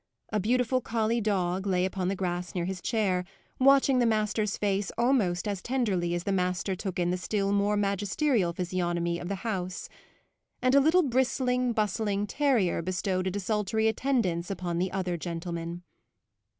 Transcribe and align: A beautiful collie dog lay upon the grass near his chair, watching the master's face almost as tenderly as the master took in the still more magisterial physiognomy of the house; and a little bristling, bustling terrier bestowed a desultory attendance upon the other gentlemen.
A 0.33 0.39
beautiful 0.39 0.81
collie 0.81 1.21
dog 1.21 1.67
lay 1.67 1.85
upon 1.85 2.07
the 2.07 2.15
grass 2.15 2.55
near 2.55 2.65
his 2.65 2.81
chair, 2.81 3.23
watching 3.59 3.99
the 3.99 4.07
master's 4.07 4.57
face 4.57 4.91
almost 4.97 5.47
as 5.47 5.61
tenderly 5.61 6.15
as 6.15 6.23
the 6.23 6.31
master 6.31 6.75
took 6.75 6.97
in 6.97 7.11
the 7.11 7.19
still 7.19 7.51
more 7.51 7.77
magisterial 7.77 8.51
physiognomy 8.51 9.19
of 9.19 9.27
the 9.27 9.35
house; 9.45 9.89
and 10.59 10.73
a 10.73 10.81
little 10.81 11.03
bristling, 11.03 11.71
bustling 11.71 12.25
terrier 12.25 12.81
bestowed 12.81 13.27
a 13.27 13.29
desultory 13.29 13.87
attendance 13.87 14.49
upon 14.49 14.79
the 14.79 14.91
other 14.91 15.17
gentlemen. 15.17 15.83